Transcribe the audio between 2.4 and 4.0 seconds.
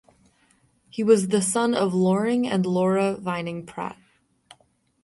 and Laura (Vining) Pratt.